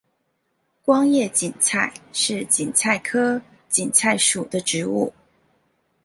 [0.83, 5.13] 光叶堇菜是堇菜科堇菜属的植物。